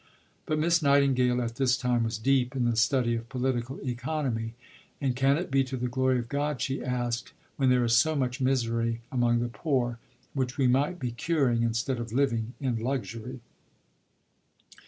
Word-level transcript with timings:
But 0.47 0.57
Miss 0.57 0.81
Nightingale 0.81 1.43
at 1.43 1.57
this 1.57 1.77
time 1.77 2.05
was 2.05 2.17
deep 2.17 2.55
in 2.55 2.65
the 2.65 2.75
study 2.75 3.13
of 3.13 3.29
political 3.29 3.79
economy; 3.87 4.55
and 4.99 5.15
"can 5.15 5.37
it 5.37 5.51
be 5.51 5.63
to 5.65 5.77
the 5.77 5.87
glory 5.87 6.17
of 6.17 6.27
God," 6.27 6.59
she 6.59 6.81
asked, 6.83 7.33
"when 7.55 7.69
there 7.69 7.85
is 7.85 7.95
so 7.95 8.15
much 8.15 8.41
misery 8.41 9.01
among 9.11 9.41
the 9.41 9.47
poor, 9.47 9.99
which 10.33 10.57
we 10.57 10.65
might 10.65 10.97
be 10.97 11.11
curing 11.11 11.61
instead 11.61 11.99
of 11.99 12.11
living 12.11 12.55
in 12.59 12.77
luxury?" 12.79 13.41